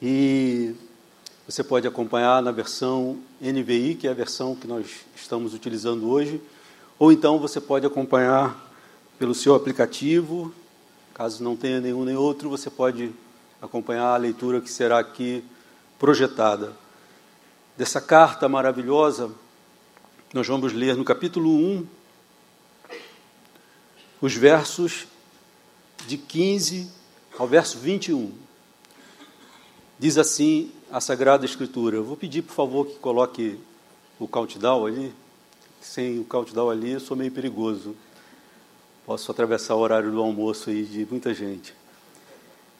[0.00, 0.74] E
[1.44, 4.86] você pode acompanhar na versão NVI, que é a versão que nós
[5.16, 6.40] estamos utilizando hoje,
[6.98, 8.70] ou então você pode acompanhar
[9.18, 10.54] pelo seu aplicativo.
[11.14, 13.12] Caso não tenha nenhum nem outro, você pode
[13.60, 15.42] acompanhar a leitura que será aqui
[15.98, 16.76] projetada.
[17.76, 19.32] Dessa carta maravilhosa,
[20.32, 21.86] nós vamos ler no capítulo 1,
[24.20, 25.06] os versos
[26.06, 26.88] de 15
[27.36, 28.47] ao verso 21.
[29.98, 31.96] Diz assim a Sagrada Escritura.
[31.96, 33.58] Eu vou pedir, por favor, que coloque
[34.18, 35.12] o countdown ali.
[35.80, 37.96] Sem o countdown ali, eu sou meio perigoso.
[39.04, 41.74] Posso atravessar o horário do almoço aí de muita gente.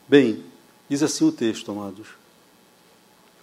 [0.06, 0.44] Bem,
[0.88, 2.08] diz assim o texto, amados.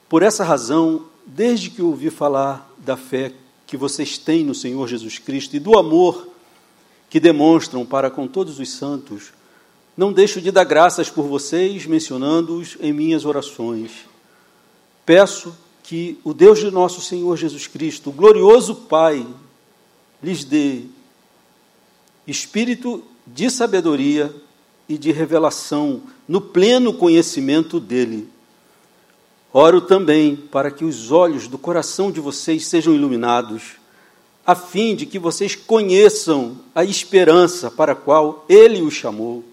[0.07, 3.33] Por essa razão, desde que ouvi falar da fé
[3.67, 6.29] que vocês têm no Senhor Jesus Cristo e do amor
[7.09, 9.33] que demonstram para com todos os santos,
[9.97, 13.91] não deixo de dar graças por vocês, mencionando-os em minhas orações.
[15.05, 19.25] Peço que o Deus de nosso Senhor Jesus Cristo, o glorioso Pai,
[20.21, 20.81] lhes dê
[22.27, 24.33] espírito de sabedoria
[24.89, 28.27] e de revelação no pleno conhecimento dele.
[29.53, 33.75] Oro também para que os olhos do coração de vocês sejam iluminados,
[34.45, 39.43] a fim de que vocês conheçam a esperança para a qual ele os chamou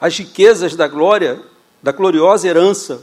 [0.00, 1.42] as riquezas da glória,
[1.82, 3.02] da gloriosa herança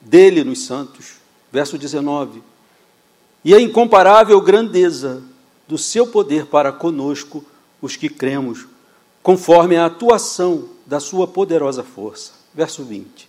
[0.00, 1.14] dele nos santos.
[1.50, 2.42] Verso 19.
[3.44, 5.22] E a incomparável grandeza
[5.66, 7.44] do seu poder para conosco,
[7.82, 8.66] os que cremos,
[9.22, 12.32] conforme a atuação da sua poderosa força.
[12.54, 13.28] Verso 20.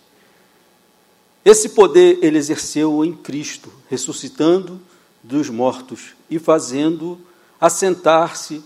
[1.44, 4.80] Esse poder ele exerceu em Cristo, ressuscitando
[5.22, 7.18] dos mortos e fazendo
[7.60, 8.62] assentar-se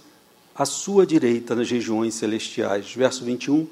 [0.54, 2.92] à sua direita nas regiões celestiais.
[2.94, 3.66] Verso 21.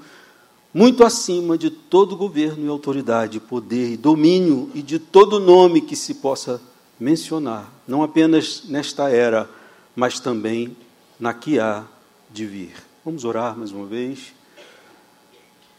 [0.73, 5.97] Muito acima de todo governo e autoridade, poder e domínio e de todo nome que
[5.97, 6.61] se possa
[6.99, 9.49] mencionar, não apenas nesta era,
[9.97, 10.77] mas também
[11.19, 11.85] na que há
[12.31, 12.75] de vir.
[13.05, 14.33] Vamos orar mais uma vez.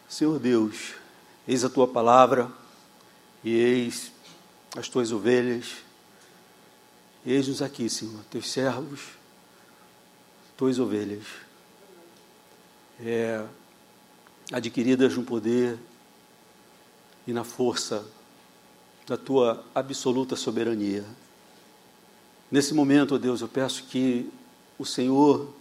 [0.10, 0.94] Senhor Deus,
[1.48, 2.52] eis a tua palavra
[3.44, 4.12] e eis
[4.76, 5.68] as tuas ovelhas.
[7.26, 9.21] Eis-nos aqui, Senhor, teus servos
[10.62, 11.24] tuas ovelhas,
[13.04, 13.44] é,
[14.54, 15.76] adquiridas no poder
[17.26, 18.06] e na força
[19.08, 21.04] da tua absoluta soberania.
[22.52, 24.30] Nesse momento, ó Deus, eu peço que
[24.78, 25.52] o Senhor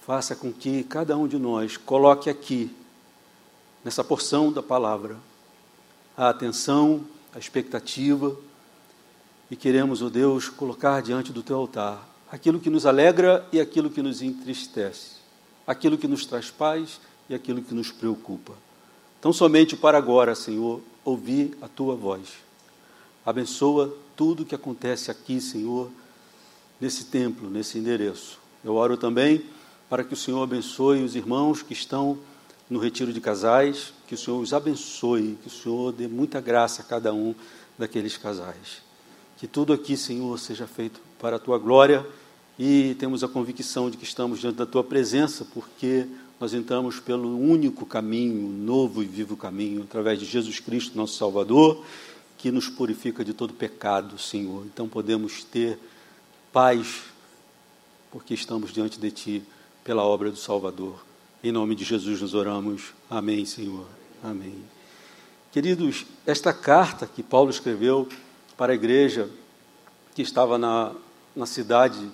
[0.00, 2.74] faça com que cada um de nós coloque aqui,
[3.84, 5.18] nessa porção da palavra,
[6.16, 7.04] a atenção,
[7.34, 8.34] a expectativa,
[9.50, 13.90] e queremos, ó Deus, colocar diante do teu altar aquilo que nos alegra e aquilo
[13.90, 15.16] que nos entristece,
[15.66, 18.52] aquilo que nos traz paz e aquilo que nos preocupa.
[19.18, 22.28] Então, somente para agora, Senhor, ouvir a tua voz.
[23.24, 25.90] Abençoa tudo o que acontece aqui, Senhor,
[26.80, 28.38] nesse templo, nesse endereço.
[28.64, 29.44] Eu oro também
[29.88, 32.18] para que o Senhor abençoe os irmãos que estão
[32.68, 36.82] no retiro de casais, que o Senhor os abençoe, que o Senhor dê muita graça
[36.82, 37.34] a cada um
[37.78, 38.87] daqueles casais.
[39.38, 42.04] Que tudo aqui, Senhor, seja feito para a tua glória
[42.58, 46.06] e temos a convicção de que estamos diante da tua presença, porque
[46.40, 51.84] nós entramos pelo único caminho, novo e vivo caminho, através de Jesus Cristo, nosso Salvador,
[52.36, 54.66] que nos purifica de todo pecado, Senhor.
[54.66, 55.78] Então podemos ter
[56.52, 57.04] paz,
[58.10, 59.42] porque estamos diante de Ti
[59.84, 61.04] pela obra do Salvador.
[61.44, 62.92] Em nome de Jesus nos oramos.
[63.08, 63.86] Amém, Senhor.
[64.20, 64.56] Amém.
[65.52, 68.08] Queridos, esta carta que Paulo escreveu
[68.58, 69.30] para a igreja
[70.14, 70.92] que estava na
[71.38, 72.10] na cidade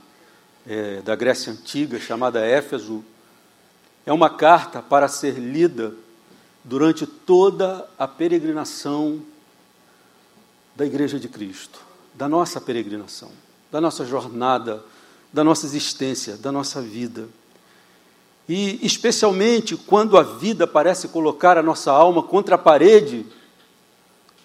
[0.66, 3.02] é, da Grécia Antiga, chamada Éfeso,
[4.04, 5.94] é uma carta para ser lida
[6.62, 9.22] durante toda a peregrinação
[10.76, 11.80] da Igreja de Cristo,
[12.12, 13.30] da nossa peregrinação,
[13.72, 14.84] da nossa jornada,
[15.32, 17.26] da nossa existência, da nossa vida.
[18.46, 23.24] E especialmente quando a vida parece colocar a nossa alma contra a parede,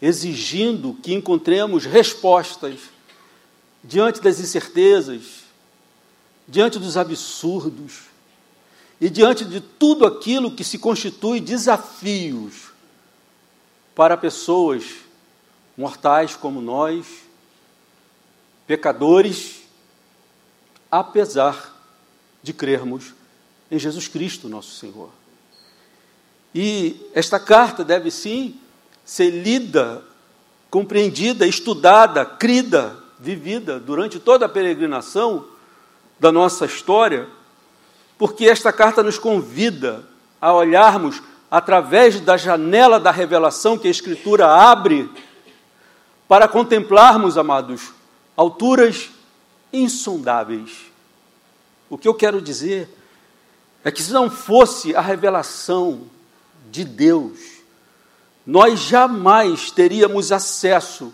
[0.01, 2.79] exigindo que encontremos respostas
[3.83, 5.43] diante das incertezas,
[6.47, 8.03] diante dos absurdos
[8.99, 12.71] e diante de tudo aquilo que se constitui desafios
[13.95, 14.83] para pessoas
[15.77, 17.05] mortais como nós,
[18.67, 19.61] pecadores,
[20.91, 21.75] apesar
[22.41, 23.13] de crermos
[23.71, 25.09] em Jesus Cristo, nosso Senhor.
[26.53, 28.59] E esta carta deve sim
[29.09, 30.03] ser lida,
[30.69, 35.47] compreendida, estudada, crida vivida durante toda a peregrinação
[36.19, 37.27] da nossa história,
[38.19, 40.03] porque esta carta nos convida
[40.39, 45.09] a olharmos através da janela da revelação que a Escritura abre,
[46.27, 47.91] para contemplarmos, amados,
[48.37, 49.09] alturas
[49.73, 50.85] insondáveis.
[51.89, 52.87] O que eu quero dizer
[53.83, 56.03] é que se não fosse a revelação
[56.69, 57.58] de Deus,
[58.49, 61.13] nós jamais teríamos acesso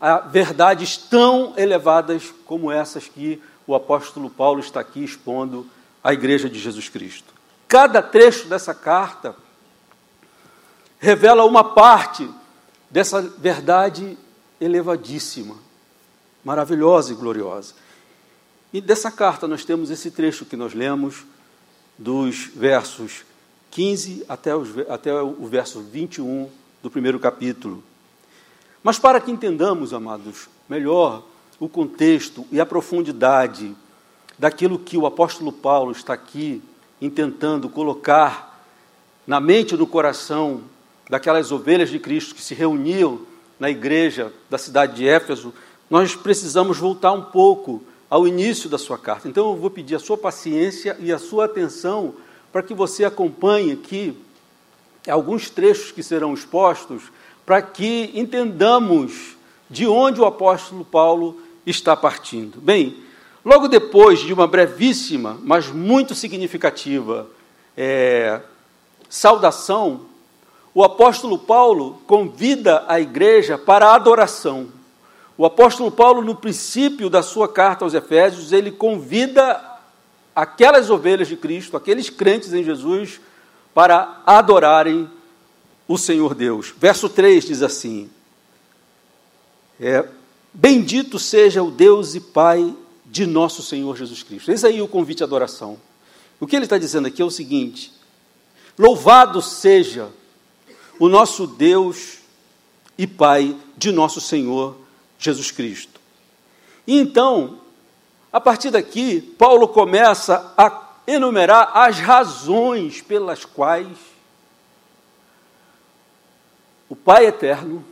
[0.00, 5.64] a verdades tão elevadas como essas que o apóstolo Paulo está aqui expondo
[6.02, 7.32] à igreja de Jesus Cristo.
[7.68, 9.36] Cada trecho dessa carta
[10.98, 12.28] revela uma parte
[12.90, 14.18] dessa verdade
[14.60, 15.54] elevadíssima,
[16.44, 17.74] maravilhosa e gloriosa.
[18.72, 21.24] E dessa carta nós temos esse trecho que nós lemos,
[21.96, 23.27] dos versos
[23.70, 26.48] 15 até, os, até o verso 21
[26.82, 27.82] do primeiro capítulo.
[28.82, 31.24] Mas para que entendamos, amados, melhor
[31.58, 33.74] o contexto e a profundidade
[34.38, 36.62] daquilo que o apóstolo Paulo está aqui
[37.00, 38.64] intentando colocar
[39.26, 40.62] na mente e no coração
[41.08, 43.20] daquelas ovelhas de Cristo que se reuniam
[43.58, 45.52] na igreja da cidade de Éfeso,
[45.90, 49.28] nós precisamos voltar um pouco ao início da sua carta.
[49.28, 52.14] Então eu vou pedir a sua paciência e a sua atenção
[52.52, 54.16] para que você acompanhe aqui
[55.08, 57.04] alguns trechos que serão expostos,
[57.44, 59.36] para que entendamos
[59.70, 62.60] de onde o apóstolo Paulo está partindo.
[62.60, 62.96] Bem,
[63.44, 67.26] logo depois de uma brevíssima, mas muito significativa
[67.76, 68.40] é,
[69.08, 70.02] saudação,
[70.74, 74.68] o apóstolo Paulo convida a igreja para a adoração.
[75.36, 79.77] O apóstolo Paulo, no princípio da sua carta aos Efésios, ele convida
[80.38, 83.20] aquelas ovelhas de Cristo, aqueles crentes em Jesus,
[83.74, 85.10] para adorarem
[85.88, 86.72] o Senhor Deus.
[86.78, 88.08] Verso 3 diz assim:
[89.80, 90.06] é,
[90.54, 92.72] Bendito seja o Deus e Pai
[93.04, 94.52] de nosso Senhor Jesus Cristo.
[94.52, 95.76] Eis aí o convite à adoração.
[96.38, 97.92] O que ele está dizendo aqui é o seguinte:
[98.78, 100.08] Louvado seja
[101.00, 102.18] o nosso Deus
[102.96, 104.76] e Pai de nosso Senhor
[105.18, 106.00] Jesus Cristo.
[106.86, 107.58] E então,
[108.32, 113.96] a partir daqui, Paulo começa a enumerar as razões pelas quais
[116.88, 117.84] o Pai eterno,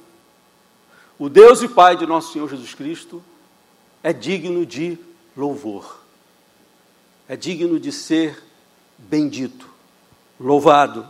[1.19, 3.23] o Deus e Pai de nosso Senhor Jesus Cristo,
[4.03, 4.99] é digno de
[5.37, 6.00] louvor,
[7.29, 8.43] é digno de ser
[8.99, 9.69] bendito,
[10.38, 11.06] louvado,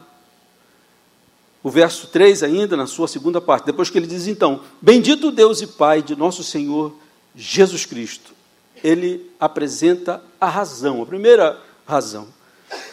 [1.67, 5.61] o verso 3 ainda, na sua segunda parte, depois que ele diz então: Bendito Deus
[5.61, 6.95] e Pai de nosso Senhor
[7.35, 8.36] Jesus Cristo.
[8.83, 12.29] Ele apresenta a razão, a primeira razão,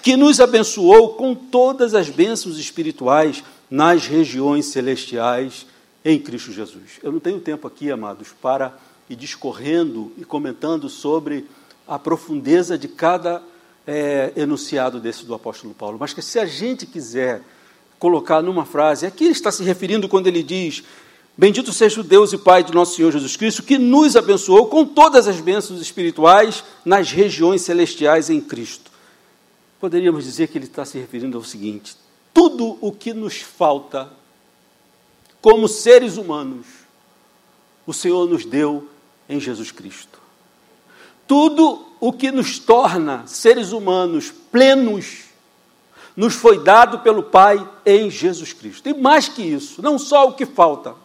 [0.01, 5.65] que nos abençoou com todas as bênçãos espirituais nas regiões celestiais
[6.05, 6.99] em Cristo Jesus.
[7.01, 8.77] Eu não tenho tempo aqui, amados, para
[9.09, 11.47] ir discorrendo e comentando sobre
[11.87, 13.41] a profundeza de cada
[13.85, 17.41] é, enunciado desse do apóstolo Paulo, mas que se a gente quiser
[18.03, 19.05] colocar numa frase.
[19.05, 20.83] Aqui ele está se referindo quando ele diz:
[21.35, 24.85] Bendito seja o Deus e Pai de nosso Senhor Jesus Cristo, que nos abençoou com
[24.85, 28.91] todas as bênçãos espirituais nas regiões celestiais em Cristo.
[29.79, 31.97] Poderíamos dizer que ele está se referindo ao seguinte:
[32.31, 34.11] tudo o que nos falta
[35.41, 36.67] como seres humanos,
[37.85, 38.87] o Senhor nos deu
[39.27, 40.19] em Jesus Cristo.
[41.27, 45.23] Tudo o que nos torna seres humanos plenos
[46.15, 48.87] nos foi dado pelo Pai em Jesus Cristo.
[48.87, 50.95] E mais que isso, não só o que falta,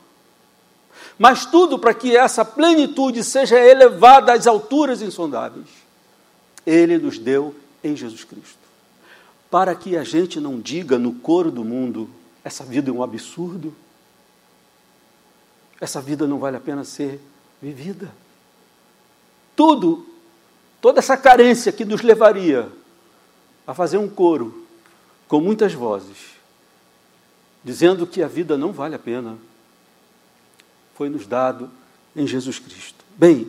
[1.19, 5.67] mas tudo para que essa plenitude seja elevada às alturas insondáveis.
[6.67, 8.59] Ele nos deu em Jesus Cristo.
[9.51, 12.09] Para que a gente não diga no coro do mundo:
[12.45, 13.75] essa vida é um absurdo,
[15.81, 17.21] essa vida não vale a pena ser
[17.61, 18.13] vivida.
[19.57, 20.07] Tudo,
[20.81, 22.69] toda essa carência que nos levaria
[23.67, 24.67] a fazer um coro
[25.27, 26.17] com muitas vozes,
[27.63, 29.37] dizendo que a vida não vale a pena,
[30.99, 31.71] foi nos dado
[32.17, 33.05] em Jesus Cristo.
[33.17, 33.47] Bem,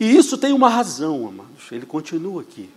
[0.00, 1.70] e isso tem uma razão, amados.
[1.70, 2.70] Ele continua aqui.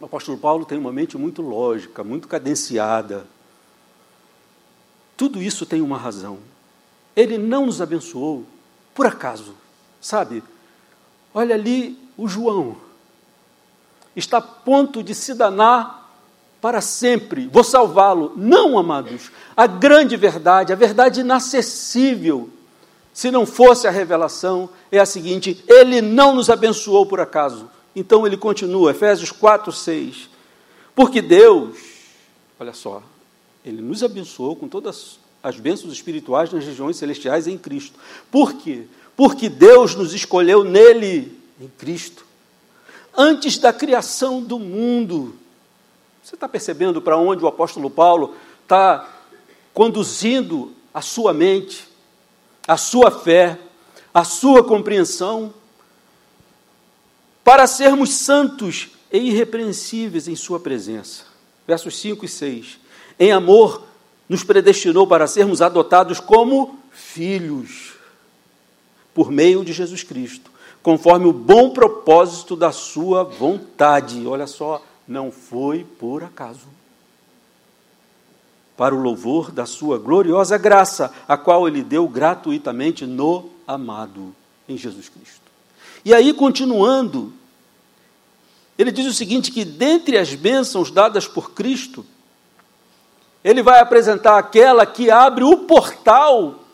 [0.00, 3.26] O apóstolo Paulo tem uma mente muito lógica, muito cadenciada.
[5.16, 6.38] Tudo isso tem uma razão.
[7.16, 8.46] Ele não nos abençoou
[8.94, 9.56] por acaso,
[10.00, 10.44] sabe?
[11.34, 12.76] Olha ali o João.
[14.14, 16.14] Está a ponto de se danar
[16.60, 18.34] para sempre, vou salvá-lo.
[18.36, 19.32] Não, amados.
[19.56, 22.50] A grande verdade, a verdade inacessível,
[23.12, 27.68] se não fosse a revelação, é a seguinte: Ele não nos abençoou por acaso.
[27.94, 30.28] Então ele continua, Efésios 4, 6.
[30.94, 31.76] Porque Deus,
[32.58, 33.02] olha só,
[33.64, 37.98] Ele nos abençoou com todas as bênçãos espirituais nas regiões celestiais em Cristo.
[38.30, 38.84] Por quê?
[39.16, 42.24] Porque Deus nos escolheu nele, em Cristo,
[43.16, 45.34] antes da criação do mundo
[46.22, 49.08] Você está percebendo para onde o apóstolo Paulo está
[49.74, 51.89] conduzindo a sua mente,
[52.70, 53.58] a sua fé,
[54.14, 55.52] a sua compreensão,
[57.42, 61.24] para sermos santos e irrepreensíveis em Sua presença.
[61.66, 62.78] Versos 5 e 6.
[63.18, 63.82] Em amor,
[64.28, 67.94] nos predestinou para sermos adotados como filhos,
[69.12, 70.48] por meio de Jesus Cristo,
[70.80, 74.24] conforme o bom propósito da Sua vontade.
[74.28, 76.68] Olha só, não foi por acaso.
[78.80, 84.34] Para o louvor da Sua gloriosa graça, a qual Ele deu gratuitamente no amado,
[84.66, 85.42] em Jesus Cristo.
[86.02, 87.30] E aí, continuando,
[88.78, 92.06] ele diz o seguinte: que dentre as bênçãos dadas por Cristo,
[93.44, 96.64] ele vai apresentar aquela que abre o portal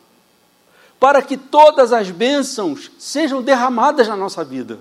[1.00, 4.78] para que todas as bênçãos sejam derramadas na nossa vida.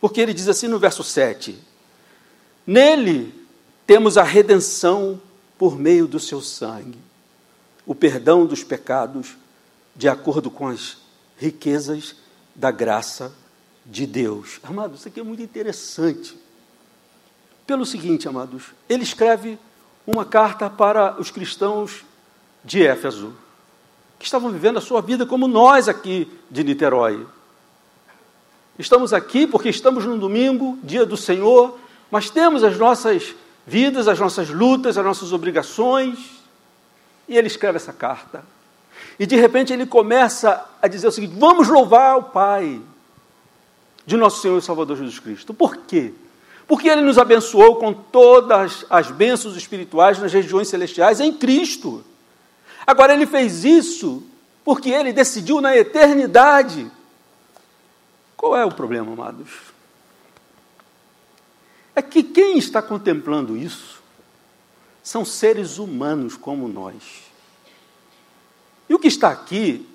[0.00, 1.56] Porque ele diz assim no verso 7:
[2.66, 3.32] Nele
[3.86, 5.20] temos a redenção
[5.64, 6.98] por meio do seu sangue,
[7.86, 9.34] o perdão dos pecados,
[9.96, 10.98] de acordo com as
[11.38, 12.16] riquezas
[12.54, 13.32] da graça
[13.86, 14.60] de Deus.
[14.62, 16.38] Amados, isso aqui é muito interessante.
[17.66, 19.58] Pelo seguinte, amados, ele escreve
[20.06, 22.04] uma carta para os cristãos
[22.62, 23.32] de Éfeso,
[24.18, 27.26] que estavam vivendo a sua vida como nós aqui de Niterói.
[28.78, 31.78] Estamos aqui porque estamos no domingo, dia do Senhor,
[32.10, 33.34] mas temos as nossas
[33.66, 36.18] vidas, as nossas lutas, as nossas obrigações.
[37.28, 38.44] E ele escreve essa carta.
[39.18, 42.80] E de repente ele começa a dizer o seguinte: vamos louvar o Pai
[44.06, 45.54] de nosso Senhor e Salvador Jesus Cristo.
[45.54, 46.12] Por quê?
[46.66, 52.04] Porque Ele nos abençoou com todas as bênçãos espirituais nas regiões celestiais em Cristo.
[52.86, 54.22] Agora, Ele fez isso
[54.64, 56.90] porque Ele decidiu na eternidade.
[58.36, 59.50] Qual é o problema, amados?
[61.94, 64.02] É que quem está contemplando isso
[65.02, 67.24] são seres humanos como nós.
[68.88, 69.86] E o que está aqui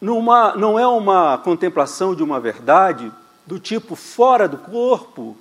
[0.00, 3.12] numa, não é uma contemplação de uma verdade
[3.46, 5.36] do tipo fora do corpo,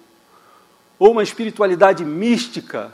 [0.98, 2.92] ou uma espiritualidade mística,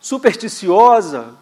[0.00, 1.34] supersticiosa.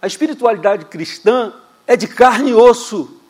[0.00, 1.52] A espiritualidade cristã
[1.86, 3.21] é de carne e osso.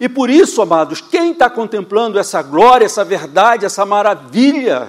[0.00, 4.88] E por isso, amados, quem está contemplando essa glória, essa verdade, essa maravilha,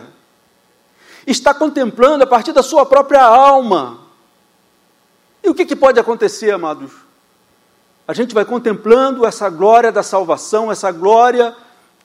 [1.25, 3.99] está contemplando a partir da sua própria alma.
[5.43, 7.09] E o que, que pode acontecer, amados?
[8.09, 11.55] a gente vai contemplando essa glória da salvação, essa glória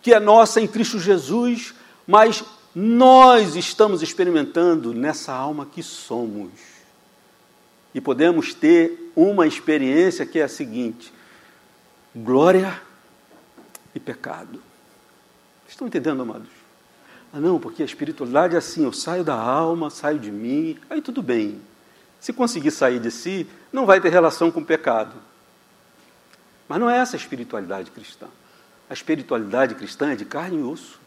[0.02, 1.72] que é nossa em Cristo Jesus,
[2.06, 2.44] mas
[2.74, 6.50] nós estamos experimentando nessa alma que somos.
[7.94, 11.10] E podemos ter uma experiência que é a seguinte:
[12.14, 12.78] glória
[13.94, 14.60] e pecado.
[15.68, 16.48] Estão entendendo, amados?
[17.32, 21.00] Ah, não, porque a espiritualidade é assim: eu saio da alma, saio de mim, aí
[21.00, 21.60] tudo bem.
[22.20, 25.14] Se conseguir sair de si, não vai ter relação com o pecado.
[26.68, 28.26] Mas não é essa a espiritualidade cristã.
[28.88, 31.00] A espiritualidade cristã é de carne e osso.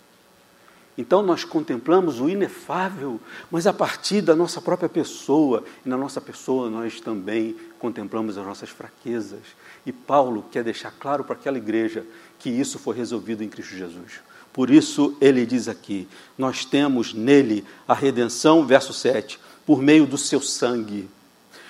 [0.97, 3.19] Então nós contemplamos o inefável,
[3.51, 5.63] mas a partir da nossa própria pessoa.
[5.85, 9.41] E na nossa pessoa nós também contemplamos as nossas fraquezas.
[9.85, 12.03] E Paulo quer deixar claro para aquela igreja
[12.39, 14.21] que isso foi resolvido em Cristo Jesus.
[14.53, 20.17] Por isso ele diz aqui: nós temos nele a redenção, verso 7, por meio do
[20.17, 21.09] seu sangue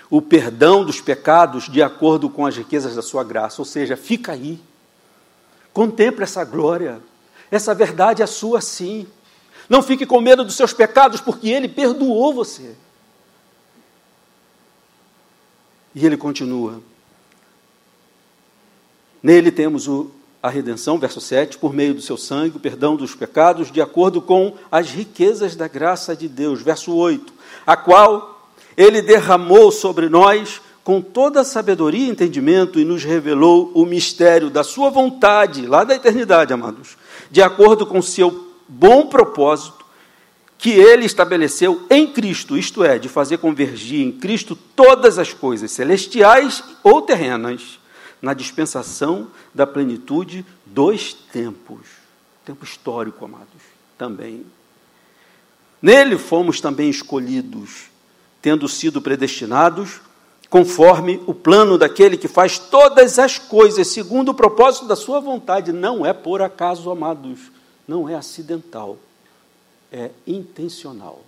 [0.09, 3.61] o perdão dos pecados de acordo com as riquezas da sua graça.
[3.61, 4.59] Ou seja, fica aí.
[5.73, 7.01] Contemple essa glória.
[7.51, 9.07] Essa verdade é sua sim.
[9.69, 12.75] Não fique com medo dos seus pecados, porque Ele perdoou você.
[15.93, 16.81] E ele continua.
[19.21, 23.15] Nele temos o, a redenção, verso 7, por meio do seu sangue, o perdão dos
[23.15, 26.61] pecados, de acordo com as riquezas da graça de Deus.
[26.61, 27.33] Verso 8,
[27.65, 33.71] a qual ele derramou sobre nós com toda a sabedoria e entendimento e nos revelou
[33.73, 36.97] o mistério da sua vontade, lá da eternidade, amados,
[37.29, 39.85] de acordo com seu bom propósito
[40.57, 45.71] que ele estabeleceu em Cristo, isto é, de fazer convergir em Cristo todas as coisas
[45.71, 47.79] celestiais ou terrenas,
[48.21, 51.81] na dispensação da plenitude dos tempos.
[52.45, 53.61] Tempo histórico, amados,
[53.97, 54.45] também.
[55.81, 57.89] Nele fomos também escolhidos
[58.41, 59.99] tendo sido predestinados
[60.49, 65.73] conforme o plano daquele que faz todas as coisas segundo o propósito da sua vontade.
[65.73, 67.51] Não é por acaso, amados,
[67.87, 68.97] não é acidental,
[69.91, 71.21] é intencional.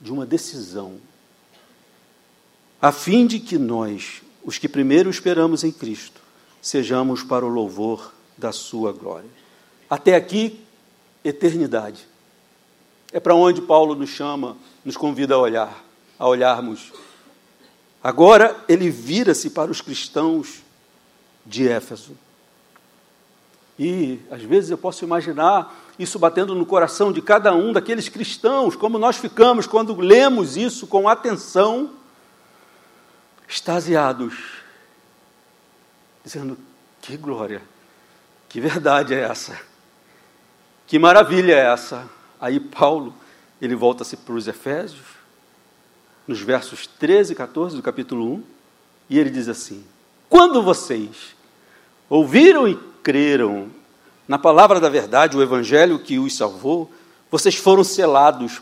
[0.00, 0.98] De uma decisão,
[2.80, 6.22] a fim de que nós, os que primeiro esperamos em Cristo,
[6.62, 9.28] sejamos para o louvor da sua glória.
[9.90, 10.64] Até aqui,
[11.22, 12.08] eternidade.
[13.12, 15.84] É para onde Paulo nos chama, nos convida a olhar,
[16.18, 16.94] a olharmos.
[18.02, 20.62] Agora ele vira-se para os cristãos
[21.44, 22.16] de Éfeso.
[23.78, 28.74] E às vezes eu posso imaginar isso batendo no coração de cada um daqueles cristãos,
[28.74, 31.90] como nós ficamos quando lemos isso com atenção,
[33.48, 34.34] extasiados,
[36.22, 36.58] dizendo:
[37.00, 37.62] que glória,
[38.48, 39.58] que verdade é essa,
[40.86, 42.08] que maravilha é essa.
[42.40, 43.14] Aí Paulo,
[43.60, 45.06] ele volta-se para os Efésios,
[46.26, 48.44] nos versos 13 e 14 do capítulo 1,
[49.10, 49.84] e ele diz assim:
[50.28, 51.34] Quando vocês
[52.08, 53.70] ouviram e creram
[54.28, 56.92] na palavra da verdade, o evangelho que os salvou,
[57.30, 58.60] vocês foram selados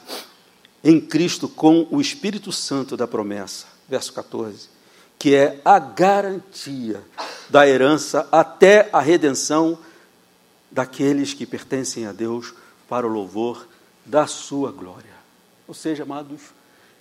[0.82, 3.66] em Cristo com o Espírito Santo da promessa.
[3.88, 4.75] Verso 14.
[5.18, 7.02] Que é a garantia
[7.48, 9.78] da herança até a redenção
[10.70, 12.54] daqueles que pertencem a Deus
[12.88, 13.66] para o louvor
[14.04, 15.16] da sua glória.
[15.66, 16.42] Ou seja, amados,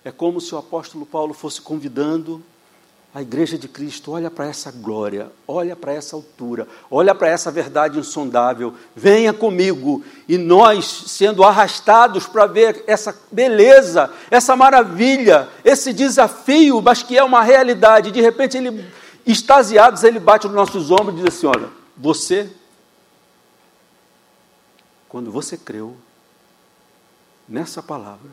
[0.04, 2.42] é como se o apóstolo Paulo fosse convidando
[3.16, 7.50] a igreja de Cristo olha para essa glória, olha para essa altura, olha para essa
[7.50, 8.74] verdade insondável.
[8.94, 17.02] Venha comigo e nós sendo arrastados para ver essa beleza, essa maravilha, esse desafio, mas
[17.02, 18.10] que é uma realidade.
[18.10, 18.86] De repente ele
[19.24, 22.50] extasiados, ele bate nos nossos ombros e diz assim: "Olha, você
[25.08, 25.96] quando você creu
[27.48, 28.28] nessa palavra,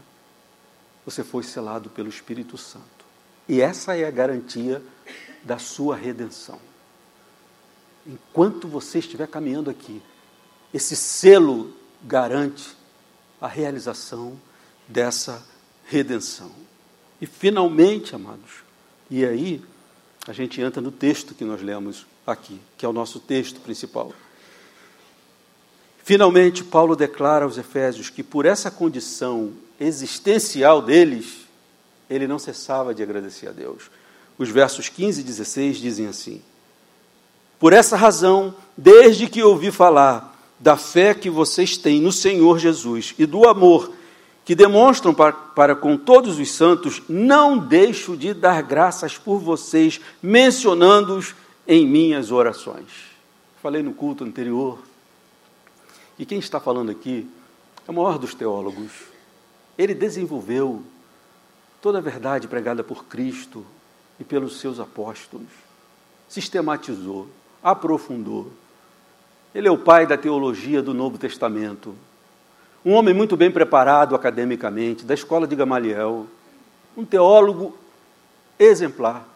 [1.05, 2.92] você foi selado pelo Espírito Santo.
[3.47, 4.81] E essa é a garantia
[5.43, 6.59] da sua redenção.
[8.05, 10.01] Enquanto você estiver caminhando aqui,
[10.73, 12.75] esse selo garante
[13.39, 14.39] a realização
[14.87, 15.45] dessa
[15.85, 16.51] redenção.
[17.21, 18.63] E finalmente, amados,
[19.09, 19.63] e aí
[20.27, 24.13] a gente entra no texto que nós lemos aqui, que é o nosso texto principal.
[26.03, 31.42] Finalmente, Paulo declara aos Efésios que por essa condição existencial deles,
[32.13, 33.89] ele não cessava de agradecer a Deus.
[34.37, 36.41] Os versos 15 e 16 dizem assim:
[37.59, 43.13] Por essa razão, desde que ouvi falar da fé que vocês têm no Senhor Jesus
[43.17, 43.91] e do amor
[44.45, 50.01] que demonstram para, para com todos os santos, não deixo de dar graças por vocês,
[50.21, 51.33] mencionando-os
[51.67, 53.13] em minhas orações.
[53.61, 54.79] Falei no culto anterior,
[56.19, 57.27] e quem está falando aqui
[57.87, 58.91] é o maior dos teólogos.
[59.77, 60.83] Ele desenvolveu
[61.83, 63.65] toda a verdade pregada por Cristo
[64.17, 65.49] e pelos seus apóstolos.
[66.29, 67.27] Sistematizou,
[67.61, 68.53] aprofundou.
[69.53, 71.93] Ele é o pai da teologia do Novo Testamento.
[72.85, 76.25] Um homem muito bem preparado academicamente, da escola de Gamaliel.
[76.95, 77.77] Um teólogo
[78.57, 79.27] exemplar,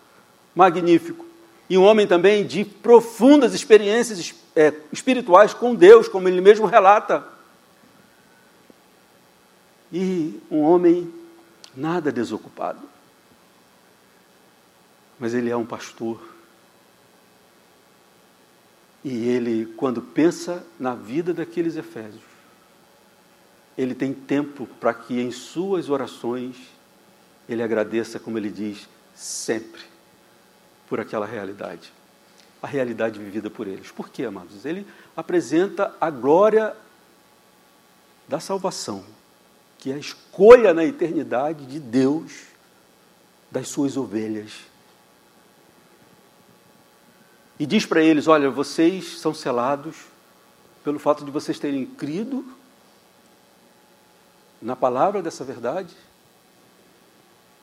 [0.55, 1.25] magnífico.
[1.69, 7.27] E um homem também de profundas experiências é, espirituais com Deus, como ele mesmo relata.
[9.91, 11.16] E um homem
[11.77, 12.81] nada desocupado.
[15.19, 16.21] Mas ele é um pastor.
[19.03, 22.23] E ele, quando pensa na vida daqueles efésios,
[23.77, 26.57] ele tem tempo para que em suas orações
[27.47, 29.81] ele agradeça, como ele diz, sempre
[30.89, 31.93] por aquela realidade.
[32.61, 33.91] A realidade vivida por eles.
[33.91, 34.65] Por quê, amados?
[34.65, 34.85] Ele
[35.15, 36.75] apresenta a glória
[38.27, 39.05] da salvação
[39.87, 42.47] que é a escolha na eternidade de Deus
[43.49, 44.51] das suas ovelhas.
[47.57, 49.95] E diz para eles: Olha, vocês são selados
[50.83, 52.45] pelo fato de vocês terem crido
[54.61, 55.95] na palavra dessa verdade,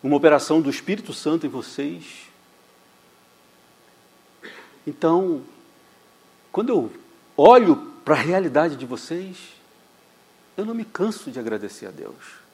[0.03, 2.23] uma operação do Espírito Santo em vocês.
[4.87, 5.43] Então,
[6.51, 6.93] quando eu
[7.37, 9.54] olho para a realidade de vocês,
[10.57, 12.45] eu não me canso de agradecer a Deus.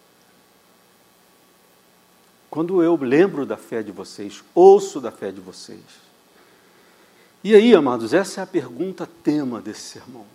[2.49, 5.81] Quando eu lembro da fé de vocês, ouço da fé de vocês.
[7.45, 10.27] E aí, amados, essa é a pergunta tema desse sermão.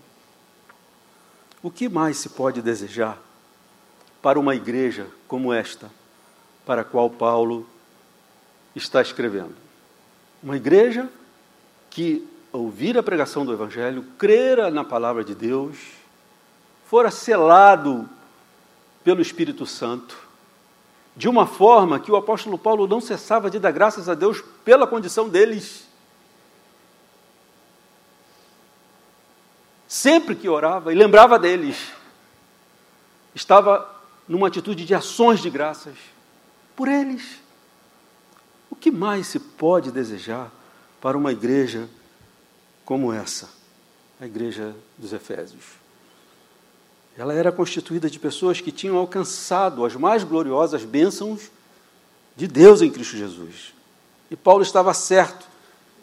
[1.62, 3.22] O que mais se pode desejar
[4.22, 5.92] para uma igreja como esta,
[6.66, 7.68] para a qual Paulo
[8.76, 9.56] está escrevendo?
[10.42, 11.10] Uma igreja
[11.90, 15.78] que ouvir a pregação do Evangelho, crer na palavra de Deus,
[16.86, 18.08] fora selado
[19.04, 20.18] pelo Espírito Santo,
[21.16, 24.88] de uma forma que o apóstolo Paulo não cessava de dar graças a Deus pela
[24.88, 25.88] condição deles.
[29.88, 31.92] Sempre que orava e lembrava deles,
[33.34, 33.90] estava
[34.28, 35.96] numa atitude de ações de graças
[36.76, 37.40] por eles.
[38.70, 40.52] O que mais se pode desejar
[41.00, 41.88] para uma igreja
[42.84, 43.50] como essa,
[44.20, 45.85] a igreja dos Efésios?
[47.18, 51.50] Ela era constituída de pessoas que tinham alcançado as mais gloriosas bênçãos
[52.36, 53.74] de Deus em Cristo Jesus.
[54.30, 55.48] E Paulo estava certo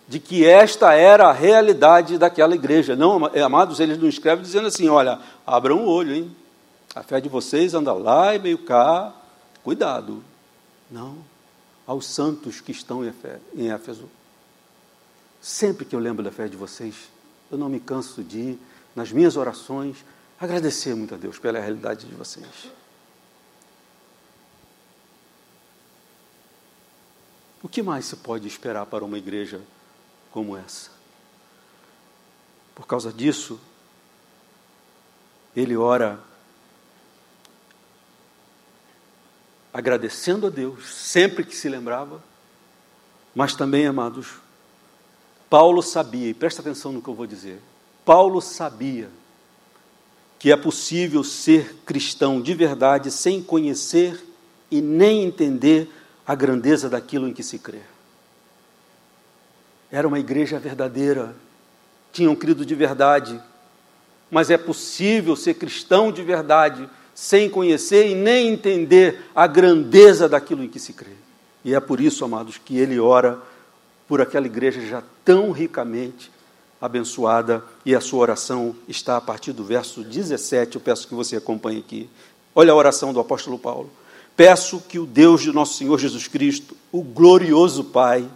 [0.09, 2.97] de que esta era a realidade daquela igreja.
[2.97, 6.37] Não, amados, ele não escreve dizendo assim: olha, abram o olho, hein?
[6.95, 9.13] A fé de vocês anda lá e meio cá,
[9.63, 10.23] cuidado.
[10.91, 11.19] Não,
[11.87, 13.03] aos santos que estão
[13.55, 14.09] em Éfeso.
[15.41, 16.95] Sempre que eu lembro da fé de vocês,
[17.51, 18.57] eu não me canso de,
[18.95, 19.97] nas minhas orações,
[20.45, 22.47] agradecer muito a Deus pela realidade de vocês.
[27.63, 29.61] O que mais se pode esperar para uma igreja
[30.33, 30.91] como essa?
[32.75, 33.61] Por causa disso,
[35.55, 36.19] ele ora
[39.73, 42.23] agradecendo a Deus sempre que se lembrava,
[43.33, 44.41] mas também, amados,
[45.49, 47.63] Paulo sabia, e presta atenção no que eu vou dizer,
[48.05, 49.09] Paulo sabia
[50.43, 54.21] que é possível ser cristão de verdade sem conhecer
[54.73, 55.89] e nem entender
[56.27, 57.79] a grandeza daquilo em que se crê.
[59.89, 61.33] Era uma igreja verdadeira,
[62.13, 63.41] tinham crido de verdade,
[64.29, 70.65] mas é possível ser cristão de verdade sem conhecer e nem entender a grandeza daquilo
[70.65, 71.15] em que se crê.
[71.65, 73.39] E é por isso, amados, que ele ora
[74.09, 76.33] por aquela igreja já tão ricamente
[76.83, 80.75] abençoada, e a sua oração está a partir do verso 17.
[80.75, 82.11] Eu peço que você acompanhe aqui.
[82.55, 83.89] Olha a oração do apóstolo Paulo.
[84.37, 88.29] Peço que o Deus de nosso Senhor Jesus Cristo, o glorioso Pai,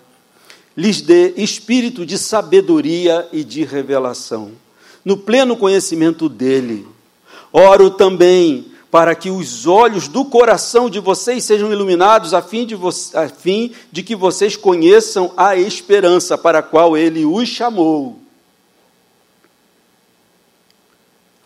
[0.76, 4.52] lhes dê espírito de sabedoria e de revelação,
[5.04, 6.86] no pleno conhecimento dele
[7.58, 12.76] Oro também para que os olhos do coração de vocês sejam iluminados, a fim de,
[13.14, 18.18] a fim de que vocês conheçam a esperança para a qual ele os chamou.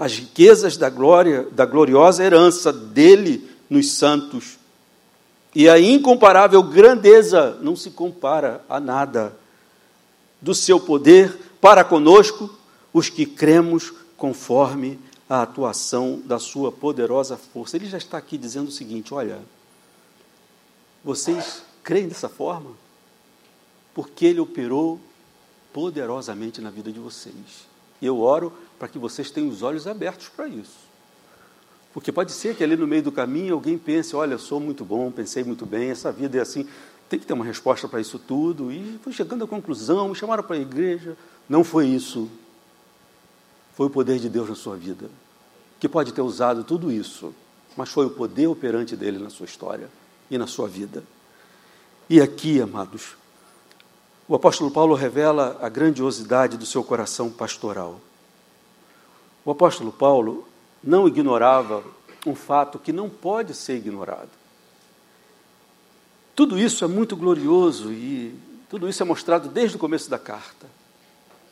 [0.00, 4.58] As riquezas da glória, da gloriosa herança dele nos santos.
[5.54, 9.36] E a incomparável grandeza não se compara a nada
[10.40, 12.48] do seu poder para conosco,
[12.94, 17.76] os que cremos conforme a atuação da sua poderosa força.
[17.76, 19.38] Ele já está aqui dizendo o seguinte: olha,
[21.04, 22.70] vocês creem dessa forma?
[23.94, 24.98] Porque ele operou
[25.74, 27.68] poderosamente na vida de vocês.
[28.00, 30.90] Eu oro para que vocês tenham os olhos abertos para isso.
[31.94, 35.12] Porque pode ser que ali no meio do caminho alguém pense: olha, sou muito bom,
[35.12, 36.66] pensei muito bem, essa vida é assim,
[37.08, 38.72] tem que ter uma resposta para isso tudo.
[38.72, 41.16] E fui chegando à conclusão, me chamaram para a igreja.
[41.48, 42.28] Não foi isso
[43.80, 45.08] foi o poder de Deus na sua vida,
[45.78, 47.32] que pode ter usado tudo isso,
[47.74, 49.88] mas foi o poder operante dele na sua história
[50.30, 51.02] e na sua vida.
[52.06, 53.16] E aqui, amados,
[54.28, 57.98] o apóstolo Paulo revela a grandiosidade do seu coração pastoral.
[59.44, 60.46] O apóstolo Paulo
[60.82, 61.84] não ignorava
[62.26, 64.30] um fato que não pode ser ignorado.
[66.34, 68.34] Tudo isso é muito glorioso e
[68.68, 70.80] tudo isso é mostrado desde o começo da carta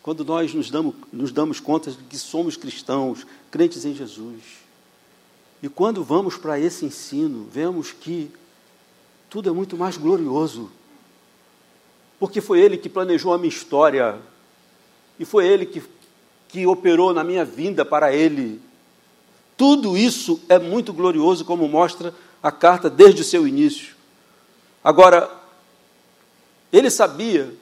[0.09, 4.43] quando nós nos damos, nos damos conta de que somos cristãos, crentes em Jesus.
[5.63, 8.31] E quando vamos para esse ensino, vemos que
[9.29, 10.71] tudo é muito mais glorioso.
[12.19, 14.19] Porque foi Ele que planejou a minha história,
[15.19, 15.83] e foi Ele que,
[16.49, 18.61] que operou na minha vinda para Ele.
[19.57, 23.95] Tudo isso é muito glorioso, como mostra a carta desde o seu início.
[24.83, 25.31] Agora,
[26.73, 27.53] ele sabia